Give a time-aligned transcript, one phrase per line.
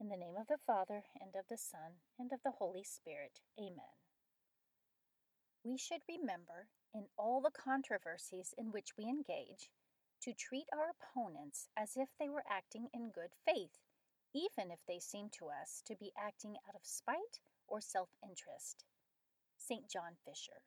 [0.00, 3.40] In the name of the Father, and of the Son, and of the Holy Spirit.
[3.58, 3.94] Amen.
[5.62, 9.70] We should remember, in all the controversies in which we engage,
[10.22, 13.78] to treat our opponents as if they were acting in good faith,
[14.34, 18.84] even if they seem to us to be acting out of spite or self interest.
[19.56, 19.88] St.
[19.88, 20.60] John Fisher.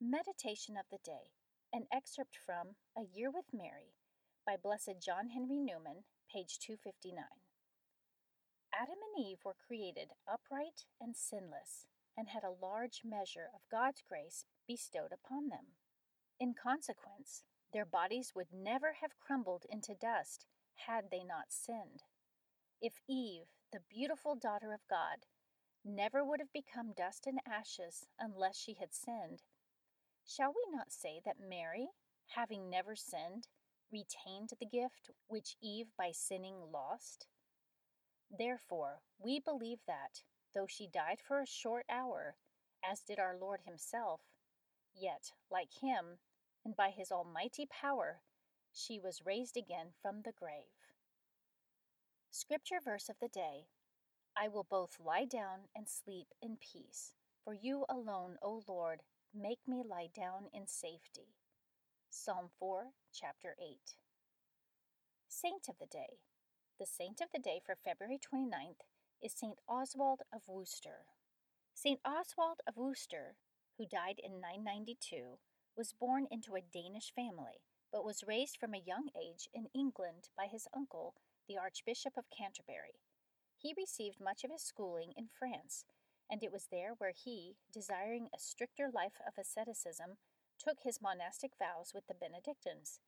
[0.00, 1.30] Meditation of the Day,
[1.72, 3.94] an excerpt from A Year with Mary
[4.46, 7.22] by Blessed John Henry Newman, page 259.
[8.74, 14.02] Adam and Eve were created upright and sinless, and had a large measure of God's
[14.08, 15.76] grace bestowed upon them.
[16.40, 20.46] In consequence, their bodies would never have crumbled into dust
[20.86, 22.02] had they not sinned.
[22.80, 25.26] If Eve, the beautiful daughter of God,
[25.84, 29.42] never would have become dust and ashes unless she had sinned,
[30.24, 31.88] shall we not say that Mary,
[32.34, 33.48] having never sinned,
[33.90, 37.26] retained the gift which Eve by sinning lost?
[38.36, 40.22] Therefore, we believe that,
[40.54, 42.36] though she died for a short hour,
[42.82, 44.20] as did our Lord Himself,
[44.94, 46.18] yet, like Him,
[46.64, 48.22] and by His almighty power,
[48.72, 50.72] she was raised again from the grave.
[52.30, 53.66] Scripture verse of the day
[54.34, 57.12] I will both lie down and sleep in peace,
[57.44, 59.02] for you alone, O Lord,
[59.34, 61.34] make me lie down in safety.
[62.08, 63.76] Psalm 4, chapter 8.
[65.28, 66.18] Saint of the Day.
[66.78, 68.80] The saint of the day for February 29th
[69.22, 69.58] is St.
[69.68, 71.04] Oswald of Worcester.
[71.74, 72.00] St.
[72.04, 73.36] Oswald of Worcester,
[73.76, 75.38] who died in 992,
[75.76, 77.60] was born into a Danish family,
[77.92, 81.14] but was raised from a young age in England by his uncle,
[81.46, 82.98] the Archbishop of Canterbury.
[83.58, 85.84] He received much of his schooling in France,
[86.28, 90.16] and it was there where he, desiring a stricter life of asceticism,
[90.58, 92.98] took his monastic vows with the Benedictines.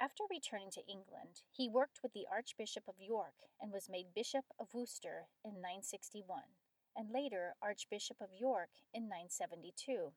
[0.00, 4.44] After returning to England, he worked with the Archbishop of York and was made Bishop
[4.56, 6.42] of Worcester in 961,
[6.94, 10.12] and later Archbishop of York in 972.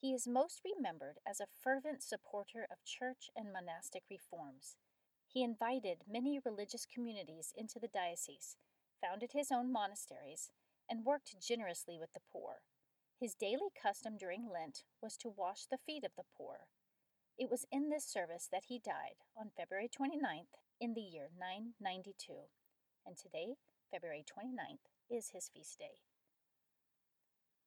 [0.00, 4.76] He is most remembered as a fervent supporter of church and monastic reforms.
[5.26, 8.56] He invited many religious communities into the diocese,
[9.00, 10.52] founded his own monasteries,
[10.88, 12.62] and worked generously with the poor.
[13.18, 16.68] His daily custom during Lent was to wash the feet of the poor.
[17.40, 22.34] It was in this service that he died on February 29th in the year 992,
[23.06, 23.56] and today,
[23.90, 26.04] February 29th, is his feast day.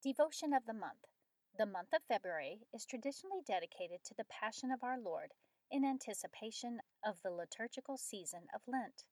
[0.03, 1.09] Devotion of the Month
[1.57, 5.33] The month of February is traditionally dedicated to the Passion of our Lord
[5.71, 9.05] in anticipation of the liturgical season of Lent.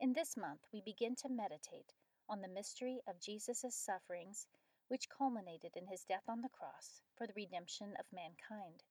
[0.00, 1.94] In this month, we begin to meditate
[2.28, 4.48] on the mystery of Jesus' sufferings,
[4.88, 8.82] which culminated in his death on the cross for the redemption of mankind.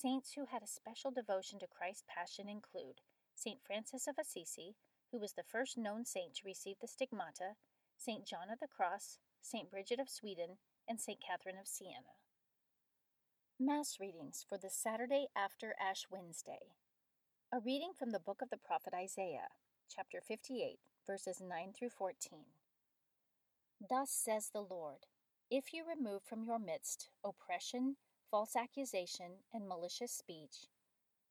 [0.00, 3.00] Saints who had a special devotion to Christ's passion include
[3.34, 3.58] St.
[3.66, 4.76] Francis of Assisi,
[5.10, 7.56] who was the first known saint to receive the stigmata,
[7.96, 8.24] St.
[8.24, 9.68] John of the Cross, St.
[9.68, 10.58] Bridget of Sweden,
[10.88, 11.18] and St.
[11.20, 12.14] Catherine of Siena.
[13.58, 16.74] Mass readings for the Saturday after Ash Wednesday.
[17.52, 19.48] A reading from the book of the prophet Isaiah,
[19.92, 20.78] chapter 58,
[21.08, 22.44] verses 9 through 14.
[23.90, 25.06] Thus says the Lord
[25.50, 27.96] If you remove from your midst oppression,
[28.30, 30.68] false accusation, and malicious speech,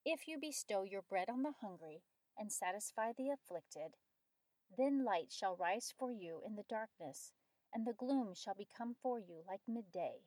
[0.06, 2.02] if you bestow your bread on the hungry
[2.38, 3.98] and satisfy the afflicted,
[4.78, 7.34] then light shall rise for you in the darkness,
[7.74, 10.22] and the gloom shall become for you like midday.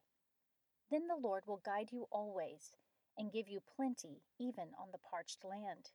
[0.90, 2.76] Then the Lord will guide you always
[3.18, 5.90] and give you plenty even on the parched land.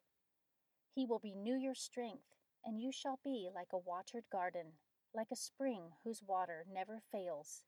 [0.94, 4.74] He will renew your strength, and you shall be like a watered garden,
[5.13, 7.63] like a spring whose water never fails.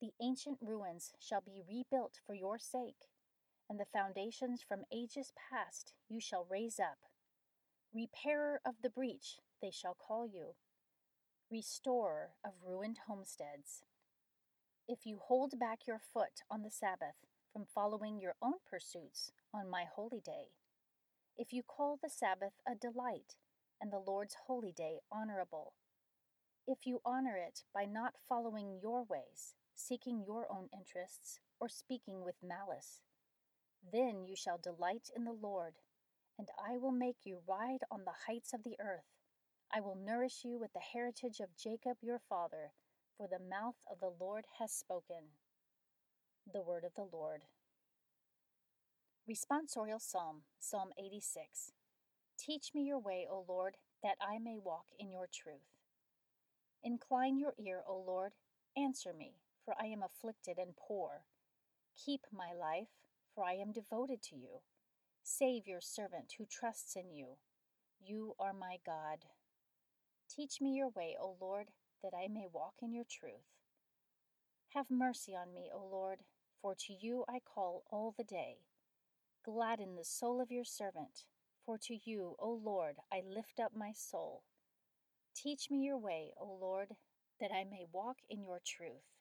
[0.00, 3.08] The ancient ruins shall be rebuilt for your sake,
[3.68, 6.98] and the foundations from ages past you shall raise up.
[7.92, 10.54] Repairer of the breach, they shall call you,
[11.50, 13.82] restorer of ruined homesteads.
[14.88, 19.68] If you hold back your foot on the Sabbath from following your own pursuits on
[19.68, 20.48] my holy day,
[21.36, 23.34] if you call the Sabbath a delight
[23.80, 25.74] and the Lord's holy day honorable,
[26.66, 32.24] if you honor it by not following your ways, seeking your own interests, or speaking
[32.24, 33.00] with malice,
[33.92, 35.74] then you shall delight in the Lord,
[36.38, 39.08] and I will make you ride on the heights of the earth.
[39.72, 42.72] I will nourish you with the heritage of Jacob your father
[43.20, 45.36] for the mouth of the Lord has spoken.
[46.50, 47.42] The word of the Lord.
[49.28, 51.72] Responsorial Psalm, Psalm 86.
[52.38, 55.76] Teach me your way, O Lord, that I may walk in your truth.
[56.82, 58.32] Incline your ear, O Lord,
[58.74, 59.34] answer me,
[59.64, 61.24] for I am afflicted and poor.
[62.04, 62.88] Keep my life,
[63.34, 64.62] for I am devoted to you.
[65.22, 67.38] Save your servant who trusts in you.
[68.00, 69.26] You are my God.
[70.30, 71.68] Teach me your way, O Lord,
[72.02, 73.58] that I may walk in your truth.
[74.74, 76.20] Have mercy on me, O Lord,
[76.62, 78.58] for to you I call all the day.
[79.44, 81.24] Gladden the soul of your servant,
[81.64, 84.42] for to you, O Lord, I lift up my soul.
[85.34, 86.88] Teach me your way, O Lord,
[87.40, 89.19] that I may walk in your truth.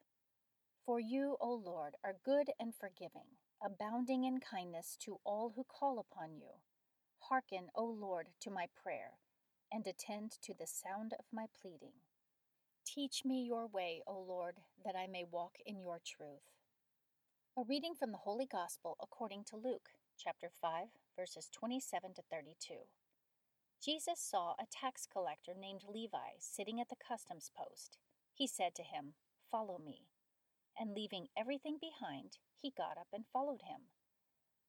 [0.89, 6.00] For you, O Lord, are good and forgiving, abounding in kindness to all who call
[6.00, 6.50] upon you.
[7.19, 9.19] Hearken, O Lord, to my prayer,
[9.71, 11.94] and attend to the sound of my pleading.
[12.88, 16.57] Teach me your way, O Lord, that I may walk in your truth.
[17.56, 22.74] A reading from the Holy Gospel according to Luke, chapter 5, verses 27 to 32.
[23.80, 28.00] Jesus saw a tax collector named Levi sitting at the customs post.
[28.33, 29.13] He said to him,
[29.51, 30.08] Follow me.
[30.80, 33.92] And leaving everything behind, he got up and followed him.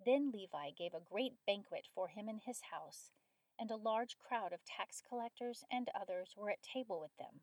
[0.04, 3.12] Then Levi gave a great banquet for him in his house,
[3.58, 7.42] and a large crowd of tax collectors and others were at table with them.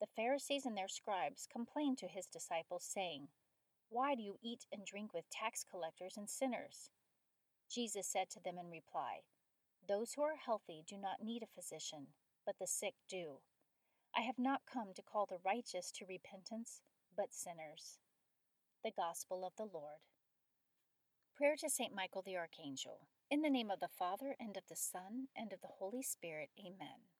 [0.00, 3.28] The Pharisees and their scribes complained to his disciples, saying,
[3.90, 6.90] Why do you eat and drink with tax collectors and sinners?
[7.70, 9.20] Jesus said to them in reply,
[9.86, 12.08] Those who are healthy do not need a physician,
[12.46, 13.40] but the sick do.
[14.16, 16.80] I have not come to call the righteous to repentance,
[17.18, 17.98] but sinners.
[18.84, 20.06] The Gospel of the Lord.
[21.36, 21.92] Prayer to St.
[21.92, 23.08] Michael the Archangel.
[23.28, 26.50] In the name of the Father, and of the Son, and of the Holy Spirit,
[26.60, 27.10] Amen.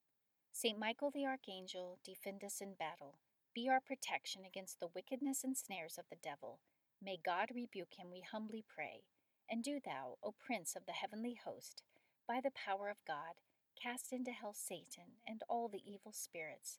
[0.53, 3.19] Saint Michael the Archangel, defend us in battle.
[3.53, 6.61] Be our protection against the wickedness and snares of the devil.
[7.03, 9.03] May God rebuke him, we humbly pray.
[9.51, 11.83] And do thou, O Prince of the heavenly host,
[12.29, 13.43] by the power of God,
[13.75, 16.79] cast into hell Satan and all the evil spirits